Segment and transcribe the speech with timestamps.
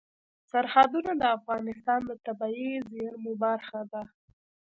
[0.51, 4.01] سرحدونه د افغانستان د طبیعي زیرمو برخه ده.